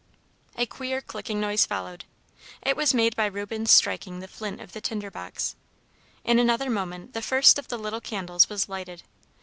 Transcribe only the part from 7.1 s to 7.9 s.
the first of the